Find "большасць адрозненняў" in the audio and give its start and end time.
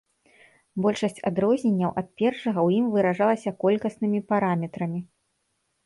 0.85-1.91